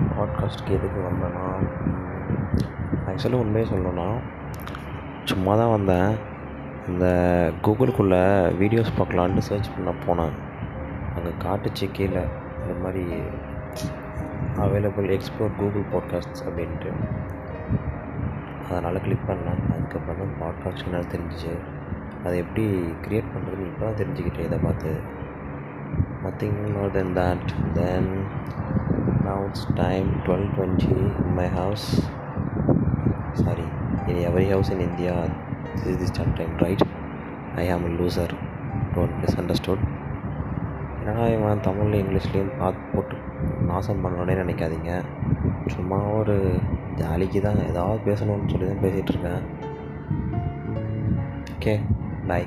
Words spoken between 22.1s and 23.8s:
அதை எப்படி க்ரியேட் பண்ணுறதுன்னு